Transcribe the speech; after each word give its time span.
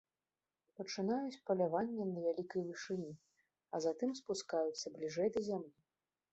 Пачынаюць 0.79 1.41
паляванне 1.49 2.07
на 2.13 2.19
вялікай 2.25 2.61
вышыні, 2.71 3.13
а 3.77 3.85
затым 3.87 4.09
спускаюцца 4.23 4.85
бліжэй 4.99 5.29
да 5.37 5.49
зямлі. 5.53 5.75